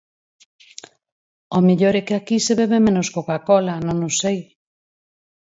[1.53, 4.39] Ao mellor é que aquí se bebe menos Coca-Cola, non o sei.